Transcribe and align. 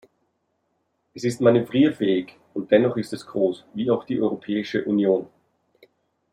Es 1.13 1.23
ist 1.25 1.41
manövrierfähig, 1.41 2.35
und 2.55 2.71
dennoch 2.71 2.97
ist 2.97 3.13
es 3.13 3.27
groß, 3.27 3.65
wie 3.75 3.91
auch 3.91 4.03
die 4.03 4.19
Europäische 4.19 4.83
Union. 4.85 5.27